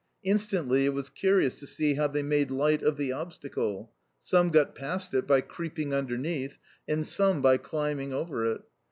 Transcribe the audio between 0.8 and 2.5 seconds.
it was curious to see how they made